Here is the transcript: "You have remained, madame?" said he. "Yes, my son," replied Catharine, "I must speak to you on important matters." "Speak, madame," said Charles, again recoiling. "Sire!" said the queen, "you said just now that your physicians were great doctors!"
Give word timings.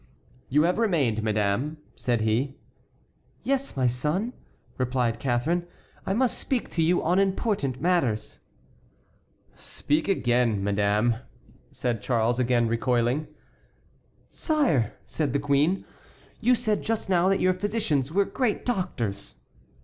"You 0.49 0.63
have 0.63 0.79
remained, 0.79 1.21
madame?" 1.21 1.77
said 1.95 2.21
he. 2.21 2.55
"Yes, 3.43 3.77
my 3.77 3.85
son," 3.85 4.33
replied 4.79 5.19
Catharine, 5.19 5.67
"I 6.07 6.13
must 6.15 6.39
speak 6.39 6.71
to 6.71 6.81
you 6.81 7.03
on 7.03 7.19
important 7.19 7.79
matters." 7.79 8.39
"Speak, 9.57 10.07
madame," 10.27 11.17
said 11.69 12.01
Charles, 12.01 12.39
again 12.39 12.67
recoiling. 12.67 13.27
"Sire!" 14.25 14.93
said 15.05 15.33
the 15.33 15.39
queen, 15.39 15.85
"you 16.39 16.55
said 16.55 16.81
just 16.81 17.07
now 17.07 17.29
that 17.29 17.39
your 17.39 17.53
physicians 17.53 18.11
were 18.11 18.25
great 18.25 18.65
doctors!" 18.65 19.41